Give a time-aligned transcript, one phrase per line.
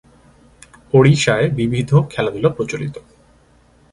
[0.93, 2.95] ওড়িশায় বিবিধ খেলাধুলা প্রচলিত।